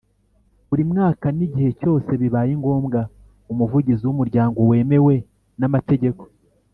Buri 0.67 0.83
mwaka 0.91 1.27
n 1.37 1.39
igihe 1.47 1.69
cyose 1.79 2.09
bibaye 2.21 2.51
ngombwa 2.61 2.99
Umuvugizi 3.51 4.03
w 4.05 4.11
umuryango 4.15 4.59
wemewe 4.69 5.13
n 5.59 5.61
amategeko 5.69 6.23